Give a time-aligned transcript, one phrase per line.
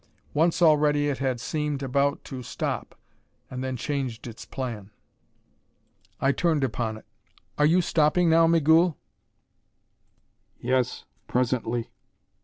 [0.33, 2.99] Once already it had seemed about to stop,
[3.51, 4.89] and then changed its plan.
[6.19, 7.05] I turned upon it.
[7.59, 8.97] "Are you stopping now, Migul?"
[10.59, 11.05] "Yes.
[11.27, 11.91] Presently."